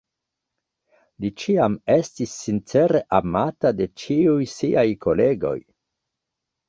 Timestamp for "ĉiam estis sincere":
1.43-3.03